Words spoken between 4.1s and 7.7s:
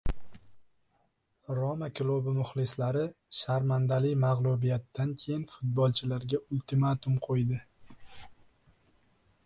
mag‘lubiyatdan keyin futbolchilarga ultimatum qo‘ydi